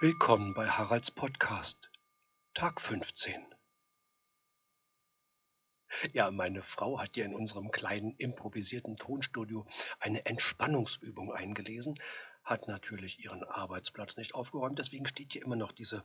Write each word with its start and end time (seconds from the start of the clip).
Willkommen 0.00 0.54
bei 0.54 0.68
Haralds 0.68 1.10
Podcast, 1.10 1.90
Tag 2.54 2.80
15. 2.80 3.34
Ja, 6.12 6.30
meine 6.30 6.62
Frau 6.62 7.00
hat 7.00 7.16
dir 7.16 7.24
in 7.24 7.34
unserem 7.34 7.72
kleinen 7.72 8.12
improvisierten 8.12 8.96
Tonstudio 8.96 9.66
eine 9.98 10.24
Entspannungsübung 10.24 11.32
eingelesen, 11.32 11.98
hat 12.44 12.68
natürlich 12.68 13.24
ihren 13.24 13.42
Arbeitsplatz 13.42 14.16
nicht 14.16 14.36
aufgeräumt, 14.36 14.78
deswegen 14.78 15.04
steht 15.04 15.32
hier 15.32 15.42
immer 15.42 15.56
noch 15.56 15.72
diese 15.72 16.04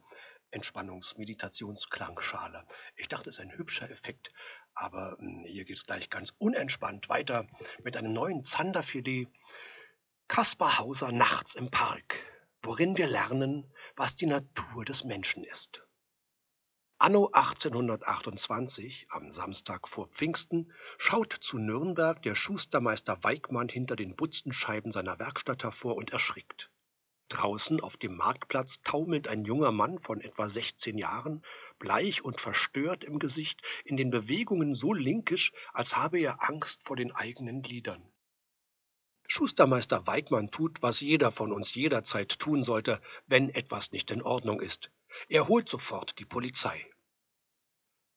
Entspannungs-Meditationsklangschale. 0.49 2.66
Ich 2.95 3.09
dachte, 3.09 3.30
es 3.30 3.38
ist 3.38 3.45
ein 3.45 3.55
hübscher 3.55 3.91
Effekt, 3.91 4.34
aber 4.73 5.17
hm, 5.20 5.41
hier 5.45 5.66
geht 5.66 5.77
es 5.77 5.85
gleich 5.85 6.09
ganz 6.09 6.34
unentspannt 6.39 7.09
weiter 7.09 7.45
mit 7.84 7.95
einem 7.95 8.13
neuen 8.13 8.44
Zanderfilet. 8.44 9.27
Kaspar 10.27 10.80
Hauser 10.80 11.12
nachts 11.12 11.53
im 11.53 11.70
Park, 11.70 12.32
worin 12.63 12.98
wir 12.98 13.08
lernen, 13.08 13.70
was 13.95 14.16
die 14.16 14.26
Natur 14.26 14.85
des 14.85 15.04
Menschen 15.04 15.44
ist. 15.44 15.84
Anno 16.98 17.30
1828, 17.34 19.08
am 19.09 19.30
Samstag 19.30 19.90
vor 19.90 20.08
Pfingsten, 20.08 20.71
schaut 20.98 21.34
zu 21.34 21.57
Nürnberg 21.57 22.21
der 22.21 22.35
Schustermeister 22.35 23.21
Weigmann 23.26 23.68
hinter 23.68 23.98
den 23.98 24.16
Butzenscheiben 24.16 24.91
seiner 24.91 25.20
Werkstatt 25.20 25.63
hervor 25.63 25.98
und 25.98 26.13
erschrickt. 26.13 26.71
Draußen 27.27 27.81
auf 27.81 27.98
dem 27.98 28.16
Marktplatz 28.16 28.82
taumelt 28.84 29.27
ein 29.27 29.43
junger 29.43 29.73
Mann 29.73 29.99
von 29.99 30.21
etwa 30.21 30.48
16 30.48 30.98
Jahren, 30.98 31.43
bleich 31.80 32.23
und 32.23 32.40
verstört 32.40 33.04
im 33.04 33.20
Gesicht, 33.20 33.62
in 33.84 33.98
den 33.98 34.09
Bewegungen 34.09 34.73
so 34.73 34.93
linkisch, 34.93 35.52
als 35.73 35.98
habe 35.98 36.20
er 36.20 36.48
Angst 36.48 36.85
vor 36.85 36.95
den 36.95 37.12
eigenen 37.12 37.62
Gliedern. 37.63 38.12
Schustermeister 39.27 40.05
Weigmann 40.05 40.52
tut, 40.52 40.82
was 40.82 41.00
jeder 41.00 41.32
von 41.32 41.52
uns 41.52 41.74
jederzeit 41.74 42.38
tun 42.40 42.63
sollte, 42.63 43.02
wenn 43.27 43.49
etwas 43.49 43.91
nicht 43.91 44.12
in 44.12 44.21
Ordnung 44.21 44.62
ist. 44.62 44.91
Er 45.30 45.48
holt 45.48 45.70
sofort 45.70 46.20
die 46.20 46.26
Polizei. 46.26 46.85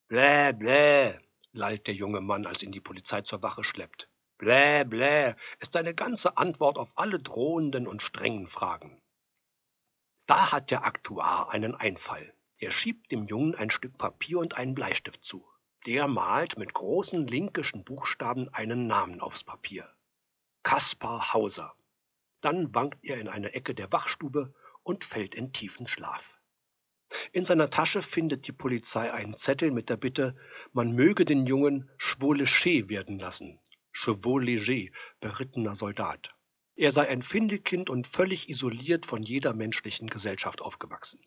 Blä, 0.08 0.52
blä, 0.52 1.18
lallt 1.52 1.86
der 1.86 1.94
junge 1.94 2.20
Mann, 2.20 2.46
als 2.46 2.62
ihn 2.62 2.72
die 2.72 2.80
Polizei 2.80 3.22
zur 3.22 3.42
Wache 3.42 3.64
schleppt. 3.64 4.08
Blä, 4.38 4.84
blä 4.84 5.34
ist 5.60 5.72
seine 5.72 5.94
ganze 5.94 6.36
Antwort 6.36 6.76
auf 6.76 6.92
alle 6.96 7.18
drohenden 7.18 7.86
und 7.86 8.02
strengen 8.02 8.46
Fragen. 8.46 9.00
Da 10.26 10.52
hat 10.52 10.70
der 10.70 10.84
Aktuar 10.84 11.50
einen 11.50 11.74
Einfall. 11.74 12.34
Er 12.58 12.70
schiebt 12.70 13.10
dem 13.12 13.26
Jungen 13.26 13.54
ein 13.54 13.70
Stück 13.70 13.96
Papier 13.96 14.38
und 14.38 14.54
einen 14.54 14.74
Bleistift 14.74 15.24
zu. 15.24 15.46
Der 15.86 16.08
malt 16.08 16.58
mit 16.58 16.74
großen 16.74 17.26
linkischen 17.26 17.84
Buchstaben 17.84 18.48
einen 18.52 18.86
Namen 18.86 19.20
aufs 19.20 19.44
Papier. 19.44 19.88
Kaspar 20.66 21.32
Hauser. 21.32 21.76
Dann 22.40 22.74
wankt 22.74 22.98
er 23.04 23.20
in 23.20 23.28
eine 23.28 23.54
Ecke 23.54 23.72
der 23.72 23.92
Wachstube 23.92 24.52
und 24.82 25.04
fällt 25.04 25.36
in 25.36 25.52
tiefen 25.52 25.86
Schlaf. 25.86 26.40
In 27.30 27.44
seiner 27.44 27.70
Tasche 27.70 28.02
findet 28.02 28.48
die 28.48 28.52
Polizei 28.52 29.12
einen 29.12 29.36
Zettel 29.36 29.70
mit 29.70 29.90
der 29.90 29.96
Bitte, 29.96 30.36
man 30.72 30.90
möge 30.90 31.24
den 31.24 31.46
Jungen 31.46 31.88
Chevaux 31.98 32.34
werden 32.88 33.20
lassen. 33.20 33.60
Chevaux 33.92 34.42
léger, 34.42 34.90
berittener 35.20 35.76
Soldat. 35.76 36.34
Er 36.74 36.90
sei 36.90 37.06
ein 37.06 37.22
Findelkind 37.22 37.88
und 37.88 38.08
völlig 38.08 38.48
isoliert 38.48 39.06
von 39.06 39.22
jeder 39.22 39.54
menschlichen 39.54 40.10
Gesellschaft 40.10 40.60
aufgewachsen. 40.60 41.20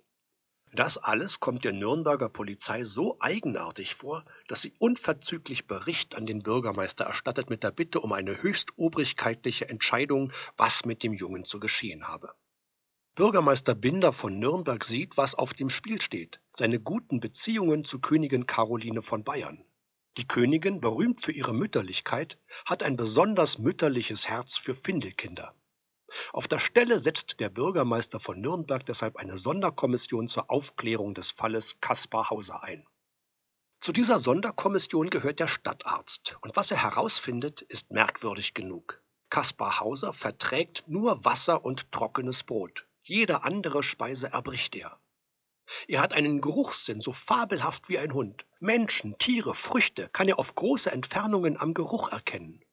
Das 0.71 0.97
alles 0.97 1.39
kommt 1.39 1.63
der 1.63 1.73
Nürnberger 1.73 2.29
Polizei 2.29 2.83
so 2.83 3.17
eigenartig 3.19 3.95
vor, 3.95 4.23
dass 4.47 4.61
sie 4.61 4.73
unverzüglich 4.77 5.65
Bericht 5.65 6.15
an 6.15 6.27
den 6.27 6.43
Bürgermeister 6.43 7.05
erstattet 7.05 7.49
mit 7.49 7.63
der 7.63 7.71
Bitte 7.71 7.99
um 8.01 8.13
eine 8.13 8.41
höchstobrigkeitliche 8.41 9.67
Entscheidung, 9.67 10.31
was 10.57 10.85
mit 10.85 11.01
dem 11.01 11.13
Jungen 11.13 11.43
zu 11.43 11.59
geschehen 11.59 12.07
habe. 12.07 12.33
Bürgermeister 13.15 13.73
Binder 13.73 14.13
von 14.13 14.37
Nürnberg 14.39 14.85
sieht, 14.85 15.17
was 15.17 15.33
auf 15.33 15.53
dem 15.53 15.71
Spiel 15.71 16.01
steht, 16.01 16.39
seine 16.55 16.79
guten 16.79 17.19
Beziehungen 17.19 17.83
zu 17.83 17.99
Königin 17.99 18.45
Caroline 18.45 19.01
von 19.01 19.23
Bayern. 19.23 19.65
Die 20.17 20.27
Königin, 20.27 20.81
berühmt 20.81 21.25
für 21.25 21.31
ihre 21.31 21.53
Mütterlichkeit, 21.53 22.37
hat 22.65 22.83
ein 22.83 22.95
besonders 22.95 23.57
mütterliches 23.57 24.29
Herz 24.29 24.57
für 24.57 24.75
Findelkinder. 24.75 25.55
Auf 26.33 26.47
der 26.47 26.59
Stelle 26.59 26.99
setzt 26.99 27.39
der 27.39 27.49
Bürgermeister 27.49 28.19
von 28.19 28.41
Nürnberg 28.41 28.85
deshalb 28.85 29.17
eine 29.17 29.37
Sonderkommission 29.37 30.27
zur 30.27 30.49
Aufklärung 30.49 31.13
des 31.13 31.31
Falles 31.31 31.77
Kaspar 31.81 32.29
Hauser 32.29 32.63
ein. 32.63 32.85
Zu 33.81 33.93
dieser 33.93 34.19
Sonderkommission 34.19 35.09
gehört 35.09 35.39
der 35.39 35.47
Stadtarzt, 35.47 36.37
und 36.41 36.55
was 36.55 36.69
er 36.71 36.83
herausfindet, 36.83 37.61
ist 37.61 37.91
merkwürdig 37.91 38.53
genug. 38.53 39.01
Kaspar 39.29 39.79
Hauser 39.79 40.11
verträgt 40.11 40.87
nur 40.87 41.23
Wasser 41.23 41.63
und 41.63 41.91
trockenes 41.91 42.43
Brot. 42.43 42.87
Jede 43.03 43.43
andere 43.43 43.83
Speise 43.83 44.27
erbricht 44.27 44.75
er. 44.75 44.99
Er 45.87 46.01
hat 46.01 46.13
einen 46.13 46.41
Geruchssinn, 46.41 46.99
so 46.99 47.13
fabelhaft 47.13 47.89
wie 47.89 47.99
ein 47.99 48.13
Hund. 48.13 48.45
Menschen, 48.59 49.17
Tiere, 49.17 49.53
Früchte 49.53 50.09
kann 50.09 50.27
er 50.27 50.39
auf 50.39 50.55
große 50.55 50.91
Entfernungen 50.91 51.59
am 51.59 51.73
Geruch 51.73 52.11
erkennen. 52.11 52.63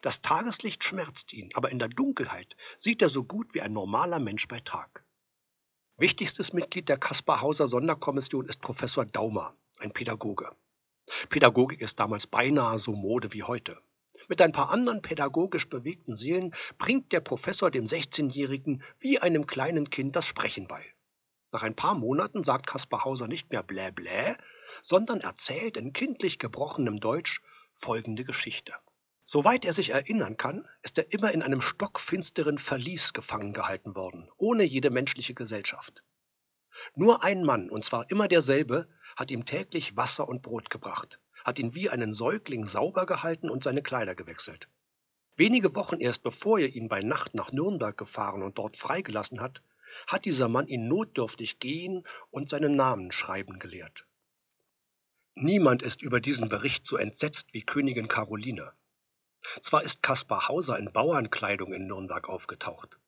Das 0.00 0.22
Tageslicht 0.22 0.84
schmerzt 0.84 1.32
ihn, 1.32 1.50
aber 1.54 1.70
in 1.70 1.80
der 1.80 1.88
Dunkelheit 1.88 2.56
sieht 2.76 3.02
er 3.02 3.08
so 3.08 3.24
gut 3.24 3.54
wie 3.54 3.62
ein 3.62 3.72
normaler 3.72 4.20
Mensch 4.20 4.46
bei 4.46 4.60
Tag. 4.60 5.04
Wichtigstes 5.96 6.52
Mitglied 6.52 6.88
der 6.88 6.98
Kaspar-Hauser 6.98 7.66
Sonderkommission 7.66 8.46
ist 8.46 8.60
Professor 8.60 9.04
Daumer, 9.04 9.56
ein 9.80 9.92
Pädagoge. 9.92 10.54
Pädagogik 11.28 11.80
ist 11.80 11.98
damals 11.98 12.28
beinahe 12.28 12.78
so 12.78 12.92
Mode 12.92 13.32
wie 13.32 13.42
heute. 13.42 13.82
Mit 14.28 14.40
ein 14.40 14.52
paar 14.52 14.70
anderen 14.70 15.02
pädagogisch 15.02 15.68
bewegten 15.68 16.14
Seelen 16.14 16.54
bringt 16.76 17.12
der 17.12 17.20
Professor 17.20 17.70
dem 17.70 17.86
16-Jährigen 17.86 18.84
wie 19.00 19.18
einem 19.18 19.46
kleinen 19.48 19.90
Kind 19.90 20.14
das 20.14 20.26
Sprechen 20.26 20.68
bei. 20.68 20.84
Nach 21.50 21.64
ein 21.64 21.74
paar 21.74 21.94
Monaten 21.94 22.44
sagt 22.44 22.68
Kaspar 22.68 23.04
Hauser 23.04 23.26
nicht 23.26 23.50
mehr 23.50 23.64
blä 23.64 23.90
blä, 23.90 24.36
sondern 24.82 25.20
erzählt 25.20 25.76
in 25.76 25.92
kindlich 25.92 26.38
gebrochenem 26.38 27.00
Deutsch 27.00 27.40
folgende 27.72 28.22
Geschichte. 28.22 28.74
Soweit 29.30 29.66
er 29.66 29.74
sich 29.74 29.90
erinnern 29.90 30.38
kann, 30.38 30.66
ist 30.80 30.96
er 30.96 31.12
immer 31.12 31.32
in 31.32 31.42
einem 31.42 31.60
stockfinsteren 31.60 32.56
Verlies 32.56 33.12
gefangen 33.12 33.52
gehalten 33.52 33.94
worden, 33.94 34.30
ohne 34.38 34.64
jede 34.64 34.88
menschliche 34.88 35.34
Gesellschaft. 35.34 36.02
Nur 36.94 37.22
ein 37.22 37.44
Mann, 37.44 37.68
und 37.68 37.84
zwar 37.84 38.10
immer 38.10 38.26
derselbe, 38.26 38.88
hat 39.16 39.30
ihm 39.30 39.44
täglich 39.44 39.98
Wasser 39.98 40.26
und 40.26 40.40
Brot 40.40 40.70
gebracht, 40.70 41.20
hat 41.44 41.58
ihn 41.58 41.74
wie 41.74 41.90
einen 41.90 42.14
Säugling 42.14 42.66
sauber 42.66 43.04
gehalten 43.04 43.50
und 43.50 43.62
seine 43.62 43.82
Kleider 43.82 44.14
gewechselt. 44.14 44.66
Wenige 45.36 45.74
Wochen 45.74 46.00
erst 46.00 46.22
bevor 46.22 46.58
er 46.58 46.74
ihn 46.74 46.88
bei 46.88 47.02
Nacht 47.02 47.34
nach 47.34 47.52
Nürnberg 47.52 47.98
gefahren 47.98 48.42
und 48.42 48.56
dort 48.56 48.78
freigelassen 48.78 49.42
hat, 49.42 49.60
hat 50.06 50.24
dieser 50.24 50.48
Mann 50.48 50.68
ihn 50.68 50.88
notdürftig 50.88 51.58
gehen 51.58 52.06
und 52.30 52.48
seinen 52.48 52.72
Namen 52.72 53.12
schreiben 53.12 53.58
gelehrt. 53.58 54.06
Niemand 55.34 55.82
ist 55.82 56.00
über 56.00 56.18
diesen 56.18 56.48
Bericht 56.48 56.86
so 56.86 56.96
entsetzt 56.96 57.48
wie 57.52 57.60
Königin 57.60 58.08
Caroline. 58.08 58.72
Zwar 59.60 59.82
ist 59.82 60.02
Kaspar 60.02 60.48
Hauser 60.48 60.78
in 60.78 60.92
Bauernkleidung 60.92 61.72
in 61.72 61.86
Nürnberg 61.86 62.28
aufgetaucht, 62.28 62.98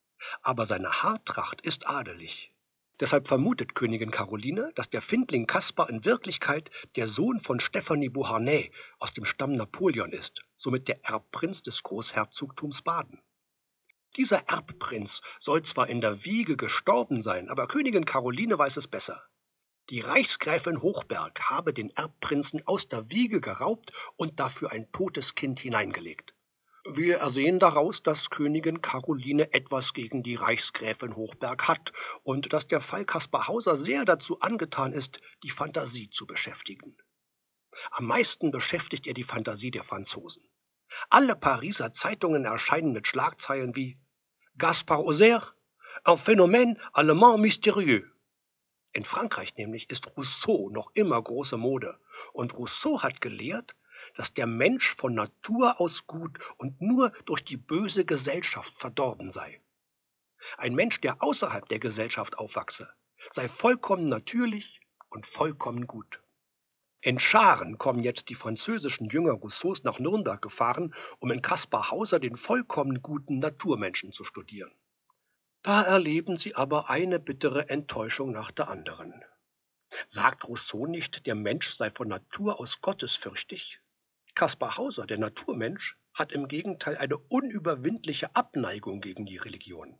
aber 0.42 0.66
seine 0.66 1.02
Haartracht 1.02 1.60
ist 1.60 1.88
adelig. 1.88 2.52
Deshalb 3.00 3.28
vermutet 3.28 3.74
Königin 3.74 4.10
Caroline, 4.10 4.72
dass 4.74 4.90
der 4.90 5.00
Findling 5.00 5.46
Kaspar 5.46 5.88
in 5.88 6.04
Wirklichkeit 6.04 6.70
der 6.96 7.08
Sohn 7.08 7.40
von 7.40 7.58
Stephanie 7.58 8.10
Beauharnais 8.10 8.70
aus 8.98 9.14
dem 9.14 9.24
Stamm 9.24 9.52
Napoleon 9.52 10.12
ist, 10.12 10.44
somit 10.54 10.86
der 10.86 11.02
Erbprinz 11.04 11.62
des 11.62 11.82
Großherzogtums 11.82 12.82
Baden. 12.82 13.22
Dieser 14.16 14.48
Erbprinz 14.48 15.22
soll 15.38 15.62
zwar 15.62 15.88
in 15.88 16.02
der 16.02 16.24
Wiege 16.24 16.56
gestorben 16.56 17.22
sein, 17.22 17.48
aber 17.48 17.68
Königin 17.68 18.04
Caroline 18.04 18.58
weiß 18.58 18.76
es 18.76 18.86
besser. 18.86 19.22
Die 19.90 19.98
Reichsgräfin 19.98 20.82
Hochberg 20.82 21.50
habe 21.50 21.74
den 21.74 21.90
Erbprinzen 21.90 22.64
aus 22.64 22.86
der 22.86 23.10
Wiege 23.10 23.40
geraubt 23.40 23.92
und 24.16 24.38
dafür 24.38 24.70
ein 24.70 24.90
totes 24.92 25.34
Kind 25.34 25.58
hineingelegt. 25.58 26.32
Wir 26.88 27.18
ersehen 27.18 27.58
daraus, 27.58 28.00
dass 28.00 28.30
Königin 28.30 28.82
Caroline 28.82 29.52
etwas 29.52 29.92
gegen 29.92 30.22
die 30.22 30.36
Reichsgräfin 30.36 31.16
Hochberg 31.16 31.66
hat 31.66 31.92
und 32.22 32.52
dass 32.52 32.68
der 32.68 32.80
Fall 32.80 33.04
Kaspar 33.04 33.48
Hauser 33.48 33.76
sehr 33.76 34.04
dazu 34.04 34.38
angetan 34.38 34.92
ist, 34.92 35.20
die 35.42 35.50
Fantasie 35.50 36.08
zu 36.08 36.24
beschäftigen. 36.24 36.96
Am 37.90 38.06
meisten 38.06 38.52
beschäftigt 38.52 39.08
er 39.08 39.14
die 39.14 39.24
Fantasie 39.24 39.72
der 39.72 39.82
Franzosen. 39.82 40.48
Alle 41.08 41.34
Pariser 41.34 41.90
Zeitungen 41.90 42.44
erscheinen 42.44 42.92
mit 42.92 43.08
Schlagzeilen 43.08 43.74
wie 43.74 43.98
Gaspard 44.56 45.00
Auxerre, 45.00 45.56
un 46.06 46.16
phénomène 46.16 46.78
allemand 46.92 47.38
mystérieux 47.38 48.04
in 48.92 49.04
Frankreich 49.04 49.56
nämlich 49.56 49.88
ist 49.90 50.16
Rousseau 50.16 50.68
noch 50.70 50.90
immer 50.94 51.22
große 51.22 51.56
Mode. 51.56 51.98
Und 52.32 52.54
Rousseau 52.54 53.02
hat 53.02 53.20
gelehrt, 53.20 53.76
dass 54.14 54.34
der 54.34 54.46
Mensch 54.46 54.96
von 54.96 55.14
Natur 55.14 55.80
aus 55.80 56.06
gut 56.06 56.38
und 56.56 56.80
nur 56.80 57.12
durch 57.24 57.44
die 57.44 57.56
böse 57.56 58.04
Gesellschaft 58.04 58.74
verdorben 58.78 59.30
sei. 59.30 59.60
Ein 60.56 60.74
Mensch, 60.74 61.00
der 61.00 61.22
außerhalb 61.22 61.68
der 61.68 61.78
Gesellschaft 61.78 62.38
aufwachse, 62.38 62.92
sei 63.30 63.46
vollkommen 63.46 64.08
natürlich 64.08 64.80
und 65.08 65.26
vollkommen 65.26 65.86
gut. 65.86 66.20
In 67.02 67.18
Scharen 67.18 67.78
kommen 67.78 68.02
jetzt 68.02 68.28
die 68.28 68.34
französischen 68.34 69.08
Jünger 69.08 69.32
Rousseaus 69.32 69.84
nach 69.84 69.98
Nürnberg 69.98 70.42
gefahren, 70.42 70.94
um 71.18 71.30
in 71.30 71.42
Kaspar 71.42 71.90
Hauser 71.90 72.18
den 72.18 72.36
vollkommen 72.36 73.00
guten 73.00 73.38
Naturmenschen 73.38 74.12
zu 74.12 74.24
studieren. 74.24 74.72
Da 75.62 75.82
erleben 75.82 76.38
sie 76.38 76.54
aber 76.54 76.88
eine 76.88 77.20
bittere 77.20 77.68
Enttäuschung 77.68 78.32
nach 78.32 78.50
der 78.50 78.68
anderen. 78.68 79.22
Sagt 80.06 80.48
Rousseau 80.48 80.86
nicht, 80.86 81.26
der 81.26 81.34
Mensch 81.34 81.70
sei 81.70 81.90
von 81.90 82.08
Natur 82.08 82.58
aus 82.60 82.80
gottesfürchtig? 82.80 83.80
Kaspar 84.34 84.78
Hauser, 84.78 85.06
der 85.06 85.18
Naturmensch, 85.18 85.98
hat 86.14 86.32
im 86.32 86.48
Gegenteil 86.48 86.96
eine 86.96 87.18
unüberwindliche 87.18 88.34
Abneigung 88.34 89.00
gegen 89.02 89.26
die 89.26 89.36
Religion. 89.36 89.98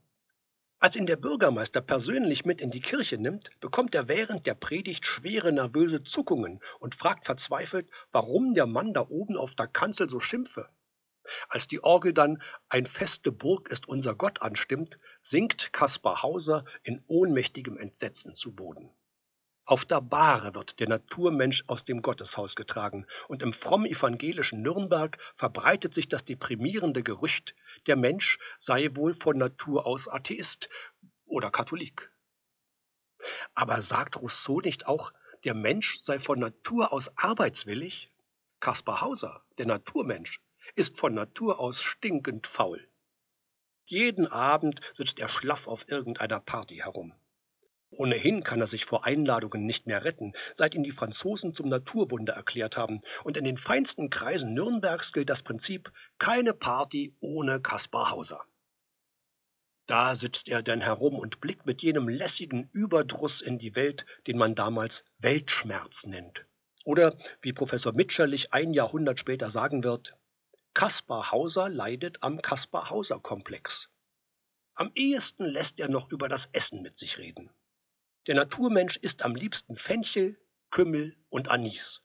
Als 0.78 0.96
ihn 0.96 1.04
der 1.04 1.16
Bürgermeister 1.16 1.82
persönlich 1.82 2.46
mit 2.46 2.62
in 2.62 2.70
die 2.70 2.80
Kirche 2.80 3.18
nimmt, 3.18 3.50
bekommt 3.60 3.94
er 3.94 4.08
während 4.08 4.46
der 4.46 4.54
Predigt 4.54 5.04
schwere 5.04 5.52
nervöse 5.52 6.04
Zuckungen 6.04 6.60
und 6.78 6.94
fragt 6.94 7.26
verzweifelt, 7.26 7.90
warum 8.12 8.54
der 8.54 8.66
Mann 8.66 8.94
da 8.94 9.02
oben 9.02 9.36
auf 9.36 9.54
der 9.54 9.66
Kanzel 9.66 10.08
so 10.08 10.20
schimpfe. 10.20 10.70
Als 11.50 11.68
die 11.68 11.82
Orgel 11.82 12.14
dann 12.14 12.42
Ein 12.70 12.86
feste 12.86 13.30
Burg 13.30 13.68
ist 13.70 13.88
unser 13.88 14.14
Gott 14.14 14.40
anstimmt, 14.40 14.98
sinkt 15.22 15.72
Kaspar 15.72 16.22
Hauser 16.22 16.64
in 16.82 17.02
ohnmächtigem 17.06 17.76
Entsetzen 17.76 18.34
zu 18.34 18.54
Boden. 18.54 18.90
Auf 19.64 19.84
der 19.84 20.00
Bahre 20.00 20.54
wird 20.56 20.80
der 20.80 20.88
Naturmensch 20.88 21.62
aus 21.68 21.84
dem 21.84 22.02
Gotteshaus 22.02 22.56
getragen, 22.56 23.06
und 23.28 23.42
im 23.42 23.52
fromm 23.52 23.86
evangelischen 23.86 24.62
Nürnberg 24.62 25.16
verbreitet 25.36 25.94
sich 25.94 26.08
das 26.08 26.24
deprimierende 26.24 27.04
Gerücht, 27.04 27.54
der 27.86 27.94
Mensch 27.94 28.38
sei 28.58 28.88
wohl 28.96 29.14
von 29.14 29.38
Natur 29.38 29.86
aus 29.86 30.08
Atheist 30.08 30.68
oder 31.24 31.52
Katholik. 31.52 32.10
Aber 33.54 33.80
sagt 33.80 34.20
Rousseau 34.20 34.60
nicht 34.60 34.86
auch, 34.88 35.12
der 35.44 35.54
Mensch 35.54 36.00
sei 36.02 36.18
von 36.18 36.40
Natur 36.40 36.92
aus 36.92 37.16
arbeitswillig? 37.16 38.10
Kaspar 38.58 39.00
Hauser, 39.00 39.44
der 39.58 39.66
Naturmensch, 39.66 40.40
ist 40.74 40.98
von 40.98 41.14
Natur 41.14 41.60
aus 41.60 41.80
stinkend 41.80 42.46
faul. 42.46 42.89
Jeden 43.90 44.28
Abend 44.28 44.80
sitzt 44.92 45.18
er 45.18 45.28
schlaff 45.28 45.66
auf 45.66 45.86
irgendeiner 45.88 46.38
Party 46.38 46.76
herum. 46.76 47.12
Ohnehin 47.90 48.44
kann 48.44 48.60
er 48.60 48.68
sich 48.68 48.84
vor 48.84 49.04
Einladungen 49.04 49.66
nicht 49.66 49.88
mehr 49.88 50.04
retten, 50.04 50.32
seit 50.54 50.76
ihn 50.76 50.84
die 50.84 50.92
Franzosen 50.92 51.54
zum 51.54 51.68
Naturwunder 51.68 52.34
erklärt 52.34 52.76
haben, 52.76 53.02
und 53.24 53.36
in 53.36 53.42
den 53.42 53.56
feinsten 53.56 54.08
Kreisen 54.08 54.54
Nürnbergs 54.54 55.12
gilt 55.12 55.28
das 55.28 55.42
Prinzip 55.42 55.90
keine 56.18 56.54
Party 56.54 57.16
ohne 57.18 57.60
Kaspar 57.60 58.12
Hauser. 58.12 58.44
Da 59.88 60.14
sitzt 60.14 60.48
er 60.48 60.62
denn 60.62 60.82
herum 60.82 61.18
und 61.18 61.40
blickt 61.40 61.66
mit 61.66 61.82
jenem 61.82 62.08
lässigen 62.08 62.70
Überdruss 62.72 63.40
in 63.40 63.58
die 63.58 63.74
Welt, 63.74 64.06
den 64.28 64.38
man 64.38 64.54
damals 64.54 65.04
Weltschmerz 65.18 66.06
nennt. 66.06 66.46
Oder, 66.84 67.18
wie 67.40 67.52
Professor 67.52 67.92
Mitscherlich 67.92 68.52
ein 68.52 68.72
Jahrhundert 68.72 69.18
später 69.18 69.50
sagen 69.50 69.82
wird, 69.82 70.14
Kaspar 70.72 71.32
Hauser 71.32 71.68
leidet 71.68 72.22
am 72.22 72.40
Kaspar 72.42 72.90
Hauser 72.90 73.18
Komplex. 73.18 73.90
Am 74.74 74.92
ehesten 74.94 75.44
lässt 75.44 75.80
er 75.80 75.88
noch 75.88 76.12
über 76.12 76.28
das 76.28 76.48
Essen 76.52 76.80
mit 76.80 76.96
sich 76.96 77.18
reden. 77.18 77.50
Der 78.28 78.36
Naturmensch 78.36 78.96
isst 78.96 79.22
am 79.22 79.34
liebsten 79.34 79.74
Fenchel, 79.74 80.40
Kümmel 80.70 81.16
und 81.28 81.48
Anis. 81.48 82.02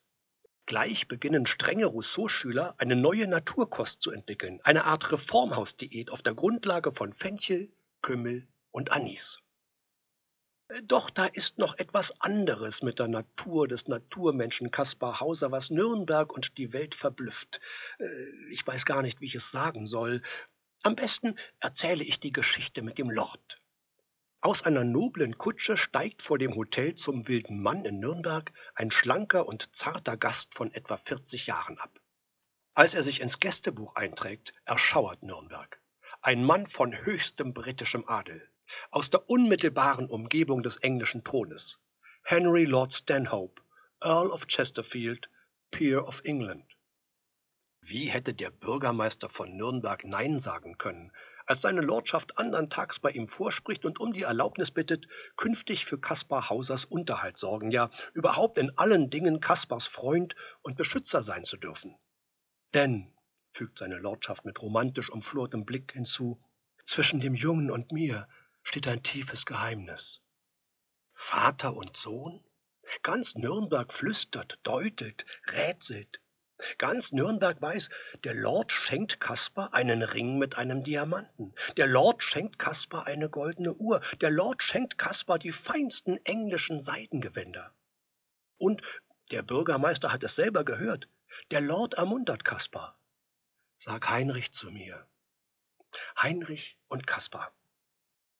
Gleich 0.65 1.07
beginnen 1.07 1.45
strenge 1.45 1.85
Rousseau-Schüler 1.85 2.73
eine 2.79 2.95
neue 2.95 3.27
Naturkost 3.27 4.01
zu 4.01 4.09
entwickeln, 4.09 4.59
eine 4.63 4.85
Art 4.85 5.11
Reformhausdiät 5.11 6.09
auf 6.11 6.23
der 6.23 6.33
Grundlage 6.33 6.91
von 6.91 7.13
Fenchel, 7.13 7.71
Kümmel 8.01 8.47
und 8.71 8.91
Anis. 8.91 9.41
Äh, 10.67 10.81
doch 10.83 11.09
da 11.09 11.25
ist 11.25 11.57
noch 11.57 11.77
etwas 11.77 12.19
anderes 12.21 12.81
mit 12.81 12.99
der 12.99 13.07
Natur 13.07 13.67
des 13.67 13.87
Naturmenschen 13.87 14.71
Kaspar 14.71 15.19
Hauser, 15.19 15.51
was 15.51 15.69
Nürnberg 15.69 16.33
und 16.33 16.57
die 16.57 16.73
Welt 16.73 16.95
verblüfft. 16.95 17.59
Äh, 17.99 18.05
ich 18.49 18.65
weiß 18.65 18.85
gar 18.85 19.01
nicht, 19.01 19.21
wie 19.21 19.25
ich 19.25 19.35
es 19.35 19.51
sagen 19.51 19.85
soll. 19.85 20.21
Am 20.83 20.95
besten 20.95 21.35
erzähle 21.59 22.03
ich 22.03 22.19
die 22.19 22.31
Geschichte 22.31 22.81
mit 22.81 22.97
dem 22.97 23.09
Lord. 23.09 23.61
Aus 24.41 24.61
einer 24.61 24.83
noblen 24.83 25.39
Kutsche 25.39 25.75
steigt 25.75 26.21
vor 26.21 26.37
dem 26.37 26.55
Hotel 26.55 26.93
zum 26.93 27.27
Wilden 27.27 27.59
Mann 27.61 27.83
in 27.83 27.99
Nürnberg 27.99 28.53
ein 28.75 28.91
schlanker 28.91 29.47
und 29.47 29.75
zarter 29.75 30.17
Gast 30.17 30.53
von 30.53 30.71
etwa 30.71 30.97
40 30.97 31.47
Jahren 31.47 31.79
ab. 31.79 31.99
Als 32.75 32.93
er 32.93 33.01
sich 33.01 33.21
ins 33.21 33.39
Gästebuch 33.39 33.95
einträgt, 33.95 34.53
erschauert 34.65 35.23
Nürnberg. 35.23 35.81
Ein 36.21 36.43
Mann 36.43 36.67
von 36.67 36.95
höchstem 36.95 37.53
britischem 37.55 38.07
Adel, 38.07 38.47
aus 38.91 39.09
der 39.09 39.29
unmittelbaren 39.29 40.07
Umgebung 40.07 40.61
des 40.63 40.77
englischen 40.77 41.23
Thrones. 41.23 41.79
Henry 42.23 42.65
Lord 42.65 42.93
Stanhope, 42.93 43.61
Earl 44.01 44.27
of 44.27 44.47
Chesterfield, 44.47 45.29
Peer 45.71 46.07
of 46.07 46.21
England. 46.23 46.65
Wie 47.81 48.07
hätte 48.07 48.33
der 48.33 48.49
Bürgermeister 48.49 49.29
von 49.29 49.55
Nürnberg 49.55 50.05
Nein 50.05 50.39
sagen 50.39 50.77
können, 50.77 51.11
als 51.45 51.61
seine 51.61 51.81
Lordschaft 51.81 52.39
andern 52.39 52.69
Tags 52.69 52.99
bei 52.99 53.11
ihm 53.11 53.27
vorspricht 53.27 53.85
und 53.85 53.99
um 53.99 54.13
die 54.13 54.23
Erlaubnis 54.23 54.71
bittet, 54.71 55.07
künftig 55.37 55.85
für 55.85 55.99
Kaspar 55.99 56.49
Hausers 56.49 56.85
Unterhalt 56.85 57.37
sorgen, 57.37 57.69
ja 57.69 57.91
überhaupt 58.13 58.57
in 58.57 58.75
allen 58.77 59.09
Dingen 59.11 59.39
Kaspars 59.39 59.87
Freund 59.87 60.35
und 60.63 60.77
Beschützer 60.77 61.21
sein 61.21 61.45
zu 61.45 61.57
dürfen. 61.57 61.95
Denn, 62.73 63.13
fügt 63.51 63.77
seine 63.77 63.97
Lordschaft 63.97 64.45
mit 64.45 64.61
romantisch 64.61 65.11
umflortem 65.11 65.65
Blick 65.65 65.93
hinzu, 65.93 66.41
zwischen 66.85 67.19
dem 67.19 67.35
Jungen 67.35 67.69
und 67.69 67.91
mir 67.91 68.27
steht 68.65 68.87
ein 68.87 69.03
tiefes 69.03 69.45
Geheimnis. 69.45 70.21
Vater 71.13 71.75
und 71.75 71.95
Sohn? 71.95 72.43
Ganz 73.03 73.35
Nürnberg 73.35 73.93
flüstert, 73.93 74.59
deutet, 74.63 75.25
rätselt. 75.47 76.19
Ganz 76.77 77.11
Nürnberg 77.11 77.61
weiß, 77.61 77.89
der 78.23 78.33
Lord 78.33 78.71
schenkt 78.71 79.19
Kaspar 79.19 79.73
einen 79.73 80.03
Ring 80.03 80.37
mit 80.37 80.57
einem 80.57 80.83
Diamanten. 80.83 81.53
Der 81.77 81.87
Lord 81.87 82.23
schenkt 82.23 82.59
Kaspar 82.59 83.07
eine 83.07 83.29
goldene 83.29 83.73
Uhr. 83.73 84.01
Der 84.21 84.31
Lord 84.31 84.63
schenkt 84.63 84.97
Kaspar 84.97 85.37
die 85.37 85.51
feinsten 85.51 86.23
englischen 86.25 86.79
Seidengewänder. 86.79 87.73
Und 88.57 88.81
der 89.31 89.43
Bürgermeister 89.43 90.11
hat 90.11 90.23
es 90.23 90.35
selber 90.35 90.63
gehört. 90.63 91.07
Der 91.51 91.61
Lord 91.61 91.95
ermuntert 91.95 92.43
Kaspar. 92.43 92.97
Sag 93.77 94.09
Heinrich 94.09 94.51
zu 94.51 94.71
mir. 94.71 95.07
Heinrich 96.21 96.77
und 96.87 97.05
Kaspar. 97.05 97.53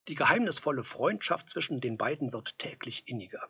Die 0.08 0.16
geheimnisvolle 0.16 0.84
Freundschaft 0.84 1.50
zwischen 1.50 1.82
den 1.82 1.98
beiden 1.98 2.32
wird 2.32 2.60
täglich 2.60 3.08
inniger. 3.08 3.50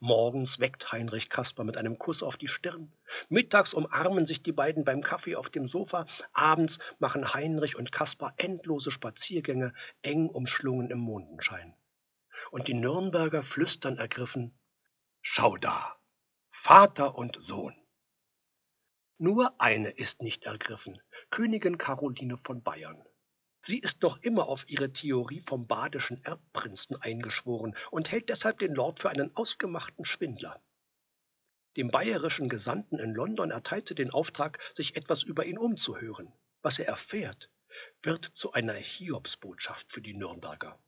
Morgens 0.00 0.60
weckt 0.60 0.92
Heinrich 0.92 1.28
Kasper 1.28 1.64
mit 1.64 1.76
einem 1.76 1.98
Kuss 1.98 2.22
auf 2.22 2.36
die 2.36 2.46
Stirn. 2.46 2.92
Mittags 3.28 3.74
umarmen 3.74 4.26
sich 4.26 4.42
die 4.42 4.52
beiden 4.52 4.84
beim 4.84 5.02
Kaffee 5.02 5.34
auf 5.34 5.50
dem 5.50 5.66
Sofa. 5.66 6.06
Abends 6.32 6.78
machen 7.00 7.34
Heinrich 7.34 7.76
und 7.76 7.90
Kasper 7.90 8.32
endlose 8.36 8.92
Spaziergänge, 8.92 9.72
eng 10.02 10.28
umschlungen 10.28 10.90
im 10.90 10.98
Mondenschein. 10.98 11.74
Und 12.52 12.68
die 12.68 12.74
Nürnberger 12.74 13.42
flüstern 13.42 13.96
ergriffen: 13.96 14.56
Schau 15.20 15.56
da, 15.56 15.96
Vater 16.50 17.16
und 17.16 17.42
Sohn. 17.42 17.74
Nur 19.16 19.60
eine 19.60 19.90
ist 19.90 20.22
nicht 20.22 20.44
ergriffen, 20.44 21.00
Königin 21.30 21.76
Caroline 21.76 22.36
von 22.36 22.62
Bayern. 22.62 23.04
Sie 23.68 23.80
ist 23.80 24.00
noch 24.00 24.16
immer 24.22 24.48
auf 24.48 24.64
ihre 24.70 24.94
Theorie 24.94 25.42
vom 25.46 25.66
badischen 25.66 26.24
Erbprinzen 26.24 26.96
eingeschworen 27.02 27.76
und 27.90 28.10
hält 28.10 28.30
deshalb 28.30 28.60
den 28.60 28.74
Lord 28.74 28.98
für 28.98 29.10
einen 29.10 29.36
ausgemachten 29.36 30.06
Schwindler. 30.06 30.58
Dem 31.76 31.90
bayerischen 31.90 32.48
Gesandten 32.48 32.98
in 32.98 33.12
London 33.12 33.50
erteilt 33.50 33.86
sie 33.86 33.94
den 33.94 34.10
Auftrag, 34.10 34.58
sich 34.72 34.96
etwas 34.96 35.22
über 35.22 35.44
ihn 35.44 35.58
umzuhören. 35.58 36.32
Was 36.62 36.78
er 36.78 36.86
erfährt, 36.86 37.50
wird 38.02 38.24
zu 38.24 38.52
einer 38.52 38.72
Hiobsbotschaft 38.72 39.92
für 39.92 40.00
die 40.00 40.14
Nürnberger. 40.14 40.78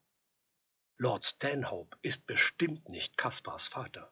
Lord 0.96 1.26
Stanhope 1.26 1.98
ist 2.00 2.24
bestimmt 2.24 2.88
nicht 2.88 3.18
Kaspars 3.18 3.66
Vater. 3.66 4.10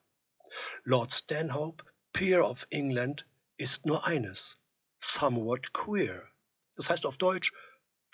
Lord 0.84 1.10
Stanhope, 1.10 1.87
Peer 2.12 2.46
of 2.46 2.66
England, 2.68 3.26
ist 3.56 3.87
nur 3.87 4.06
eines, 4.06 4.58
somewhat 4.98 5.72
queer. 5.72 6.30
Das 6.75 6.90
heißt 6.90 7.06
auf 7.06 7.16
Deutsch 7.16 7.54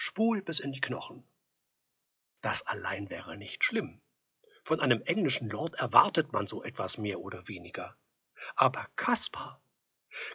schwul 0.04 0.42
bis 0.42 0.58
in 0.61 0.73
die 0.73 0.82
Knochen. 0.82 1.25
Das 2.42 2.66
allein 2.66 3.08
wäre 3.08 3.38
nicht 3.38 3.64
schlimm. 3.64 4.02
Von 4.62 4.80
einem 4.80 5.00
englischen 5.02 5.49
Lord 5.49 5.75
erwartet 5.76 6.30
man 6.30 6.46
so 6.46 6.62
etwas 6.62 6.99
mehr 6.99 7.20
oder 7.20 7.49
weniger. 7.49 7.96
Aber 8.54 8.87
Kaspar, 8.96 9.62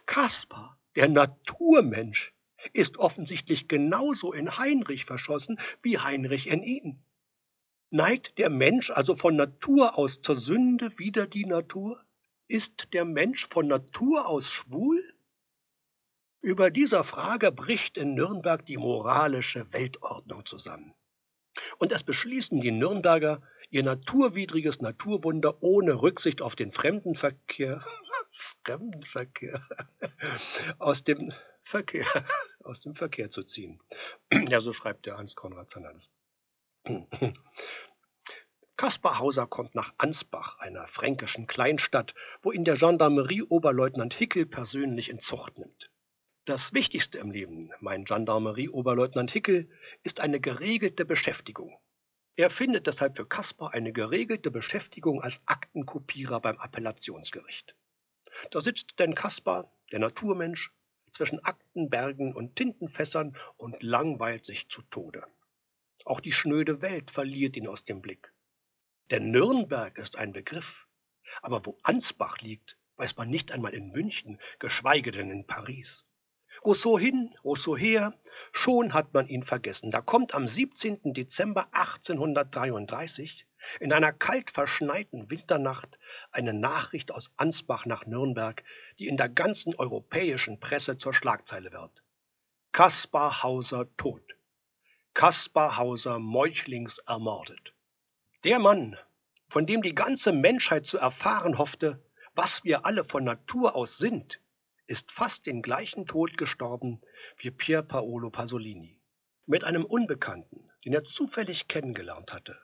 Kaspar, 0.06 0.76
der 0.96 1.08
Naturmensch, 1.08 2.34
ist 2.72 2.98
offensichtlich 2.98 3.68
genauso 3.68 4.32
in 4.32 4.58
Heinrich 4.58 5.04
verschossen 5.04 5.60
wie 5.82 5.98
Heinrich 5.98 6.48
in 6.48 6.64
ihn. 6.64 7.04
Neigt 7.90 8.38
der 8.38 8.50
Mensch 8.50 8.90
also 8.90 9.14
von 9.14 9.36
Natur 9.36 9.96
aus 9.96 10.20
zur 10.20 10.36
Sünde 10.36 10.98
wider 10.98 11.28
die 11.28 11.46
Natur? 11.46 12.04
Ist 12.48 12.88
der 12.92 13.04
Mensch 13.04 13.46
von 13.46 13.68
Natur 13.68 14.26
aus 14.26 14.50
schwul? 14.50 15.14
Über 16.42 16.70
dieser 16.70 17.04
Frage 17.04 17.52
bricht 17.52 17.98
in 17.98 18.14
Nürnberg 18.14 18.64
die 18.64 18.78
moralische 18.78 19.74
Weltordnung 19.74 20.46
zusammen. 20.46 20.94
Und 21.78 21.92
es 21.92 22.02
beschließen 22.02 22.62
die 22.62 22.70
Nürnberger, 22.70 23.42
ihr 23.68 23.82
naturwidriges 23.82 24.80
Naturwunder 24.80 25.62
ohne 25.62 26.00
Rücksicht 26.00 26.40
auf 26.40 26.56
den 26.56 26.72
Fremdenverkehr, 26.72 27.84
Fremdenverkehr, 28.64 29.68
aus 30.78 31.04
dem 31.04 31.30
Verkehr, 31.62 32.06
aus 32.64 32.80
dem 32.80 32.94
Verkehr 32.94 33.28
zu 33.28 33.42
ziehen. 33.42 33.82
Ja, 34.48 34.62
so 34.62 34.72
schreibt 34.72 35.04
der 35.04 35.18
Hans 35.18 35.34
Konrad 35.34 35.70
Zannerles. 35.70 36.08
Kaspar 38.78 39.18
Hauser 39.18 39.46
kommt 39.46 39.74
nach 39.74 39.92
Ansbach, 39.98 40.58
einer 40.58 40.86
fränkischen 40.88 41.46
Kleinstadt, 41.46 42.14
wo 42.40 42.50
ihn 42.50 42.64
der 42.64 42.76
Gendarmerie-Oberleutnant 42.76 44.14
Hickel 44.14 44.46
persönlich 44.46 45.10
in 45.10 45.18
Zucht 45.20 45.58
nimmt. 45.58 45.89
Das 46.50 46.74
Wichtigste 46.74 47.18
im 47.18 47.30
Leben, 47.30 47.70
mein 47.78 48.04
Gendarmerie-Oberleutnant 48.04 49.30
Hickel, 49.30 49.70
ist 50.02 50.18
eine 50.18 50.40
geregelte 50.40 51.04
Beschäftigung. 51.04 51.78
Er 52.34 52.50
findet 52.50 52.88
deshalb 52.88 53.16
für 53.16 53.24
Kaspar 53.24 53.72
eine 53.72 53.92
geregelte 53.92 54.50
Beschäftigung 54.50 55.22
als 55.22 55.40
Aktenkopierer 55.46 56.40
beim 56.40 56.58
Appellationsgericht. 56.58 57.76
Da 58.50 58.60
sitzt 58.60 58.98
denn 58.98 59.14
Kaspar, 59.14 59.70
der 59.92 60.00
Naturmensch, 60.00 60.72
zwischen 61.12 61.38
Aktenbergen 61.38 62.34
und 62.34 62.56
Tintenfässern 62.56 63.36
und 63.56 63.80
langweilt 63.80 64.44
sich 64.44 64.68
zu 64.68 64.82
Tode. 64.82 65.24
Auch 66.04 66.18
die 66.18 66.32
schnöde 66.32 66.82
Welt 66.82 67.12
verliert 67.12 67.56
ihn 67.56 67.68
aus 67.68 67.84
dem 67.84 68.02
Blick. 68.02 68.34
Denn 69.12 69.30
Nürnberg 69.30 69.96
ist 69.98 70.16
ein 70.16 70.32
Begriff, 70.32 70.88
aber 71.42 71.64
wo 71.64 71.78
Ansbach 71.84 72.38
liegt, 72.38 72.76
weiß 72.96 73.16
man 73.16 73.30
nicht 73.30 73.52
einmal 73.52 73.72
in 73.72 73.92
München, 73.92 74.40
geschweige 74.58 75.12
denn 75.12 75.30
in 75.30 75.46
Paris. 75.46 76.04
Rousseau 76.64 76.98
hin, 76.98 77.30
Rousseau 77.42 77.76
her, 77.76 78.14
schon 78.52 78.92
hat 78.92 79.14
man 79.14 79.26
ihn 79.28 79.42
vergessen. 79.42 79.90
Da 79.90 80.00
kommt 80.00 80.34
am 80.34 80.46
17. 80.46 81.14
Dezember 81.14 81.68
1833 81.72 83.46
in 83.78 83.92
einer 83.92 84.12
kalt 84.12 84.50
verschneiten 84.50 85.30
Winternacht 85.30 85.98
eine 86.32 86.52
Nachricht 86.52 87.12
aus 87.12 87.30
Ansbach 87.36 87.86
nach 87.86 88.06
Nürnberg, 88.06 88.64
die 88.98 89.06
in 89.06 89.16
der 89.16 89.28
ganzen 89.28 89.74
europäischen 89.74 90.58
Presse 90.60 90.98
zur 90.98 91.14
Schlagzeile 91.14 91.72
wird. 91.72 92.02
Kaspar 92.72 93.42
Hauser 93.42 93.86
tot. 93.96 94.22
Kaspar 95.14 95.76
Hauser 95.76 96.18
meuchlings 96.18 96.98
ermordet. 96.98 97.74
Der 98.44 98.58
Mann, 98.58 98.96
von 99.48 99.66
dem 99.66 99.82
die 99.82 99.94
ganze 99.94 100.32
Menschheit 100.32 100.86
zu 100.86 100.98
erfahren 100.98 101.58
hoffte, 101.58 102.02
was 102.34 102.64
wir 102.64 102.86
alle 102.86 103.04
von 103.04 103.24
Natur 103.24 103.74
aus 103.74 103.98
sind, 103.98 104.40
ist 104.90 105.12
fast 105.12 105.46
den 105.46 105.62
gleichen 105.62 106.04
Tod 106.06 106.36
gestorben 106.36 107.00
wie 107.38 107.50
Pier 107.50 107.82
Paolo 107.82 108.30
Pasolini. 108.30 109.00
Mit 109.46 109.64
einem 109.64 109.84
Unbekannten, 109.84 110.70
den 110.84 110.92
er 110.92 111.04
zufällig 111.04 111.68
kennengelernt 111.68 112.32
hatte 112.32 112.58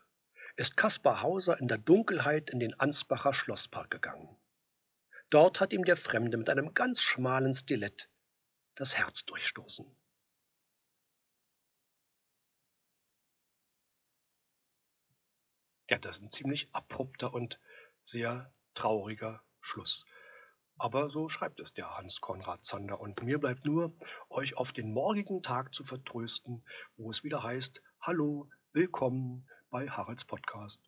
ist 0.57 0.77
Kaspar 0.77 1.21
Hauser 1.21 1.61
in 1.61 1.69
der 1.69 1.79
Dunkelheit 1.79 2.49
in 2.51 2.59
den 2.59 2.79
Ansbacher 2.81 3.35
Schlosspark 3.35 3.91
gegangen. 3.91 4.37
Dort 5.29 5.61
hat 5.61 5.73
ihm 5.73 5.85
der 5.85 5.97
Fremde 5.97 6.39
mit 6.39 6.49
einem 6.49 6.73
ganz 6.73 7.03
schmalen 7.03 7.53
Stilett 7.53 8.09
das 8.75 8.97
Herz 8.97 9.25
durchstoßen. 9.27 9.87
Ja, 15.91 15.99
das 15.99 16.17
ist 16.17 16.23
ein 16.23 16.31
ziemlich 16.31 16.75
abrupter 16.75 17.33
und 17.33 17.61
sehr 18.07 18.53
trauriger 18.75 19.43
Schluss. 19.61 20.05
Aber 20.79 21.09
so 21.09 21.31
schreibt 21.31 21.59
es 21.61 21.73
der 21.73 21.97
Hans 21.97 22.21
Konrad 22.21 22.65
Zander. 22.65 23.01
Und 23.01 23.23
mir 23.23 23.39
bleibt 23.39 23.65
nur, 23.65 23.95
euch 24.29 24.59
auf 24.59 24.73
den 24.73 24.93
morgigen 24.93 25.43
Tag 25.43 25.75
zu 25.75 25.85
vertrösten, 25.85 26.65
wo 26.97 27.11
es 27.11 27.25
wieder 27.25 27.43
heißt, 27.43 27.83
Hallo, 28.03 28.49
willkommen, 28.73 29.49
bei 29.71 29.89
Haralds 29.89 30.27
Podcast. 30.27 30.81